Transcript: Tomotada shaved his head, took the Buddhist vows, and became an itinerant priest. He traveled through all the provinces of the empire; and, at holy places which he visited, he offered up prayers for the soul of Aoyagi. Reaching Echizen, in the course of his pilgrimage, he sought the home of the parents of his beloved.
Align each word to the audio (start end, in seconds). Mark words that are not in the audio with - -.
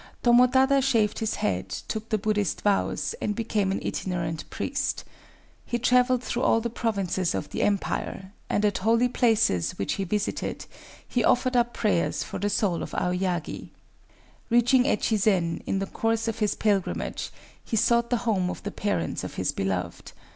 Tomotada 0.23 0.81
shaved 0.81 1.19
his 1.19 1.35
head, 1.35 1.69
took 1.69 2.09
the 2.09 2.17
Buddhist 2.17 2.61
vows, 2.61 3.13
and 3.21 3.35
became 3.35 3.71
an 3.71 3.79
itinerant 3.85 4.49
priest. 4.49 5.03
He 5.63 5.77
traveled 5.77 6.23
through 6.23 6.41
all 6.41 6.59
the 6.59 6.71
provinces 6.71 7.35
of 7.35 7.51
the 7.51 7.61
empire; 7.61 8.33
and, 8.49 8.65
at 8.65 8.79
holy 8.79 9.07
places 9.07 9.77
which 9.77 9.93
he 10.01 10.03
visited, 10.03 10.65
he 11.07 11.23
offered 11.23 11.55
up 11.55 11.75
prayers 11.75 12.23
for 12.23 12.39
the 12.39 12.49
soul 12.49 12.81
of 12.81 12.95
Aoyagi. 12.95 13.69
Reaching 14.49 14.85
Echizen, 14.85 15.61
in 15.67 15.77
the 15.77 15.85
course 15.85 16.27
of 16.27 16.39
his 16.39 16.55
pilgrimage, 16.55 17.29
he 17.63 17.77
sought 17.77 18.09
the 18.09 18.17
home 18.25 18.49
of 18.49 18.63
the 18.63 18.71
parents 18.71 19.23
of 19.23 19.35
his 19.35 19.51
beloved. 19.51 20.13